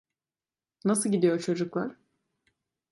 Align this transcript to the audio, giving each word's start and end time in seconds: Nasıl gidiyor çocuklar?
Nasıl 0.85 1.11
gidiyor 1.11 1.39
çocuklar? 1.39 1.95